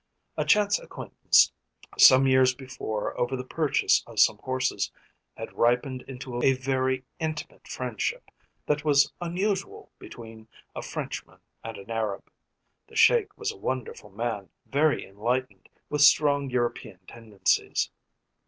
[0.35, 1.51] A chance acquaintance
[1.95, 4.91] some years before over the purchase of some horses
[5.37, 8.31] had ripened into a very intimate friendship
[8.65, 12.31] that was unusual between a Frenchman and an Arab.
[12.87, 17.91] The Sheik was a wonderful man, very enlightened, with strong European tendencies.